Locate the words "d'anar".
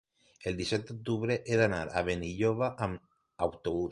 1.61-1.83